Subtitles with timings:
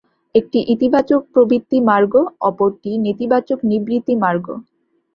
[0.35, 2.13] একটি ইতিবাচক প্রবৃত্তিমার্গ,
[2.41, 4.45] অপরটি নেতিবাচক নিবৃত্তিমার্গ।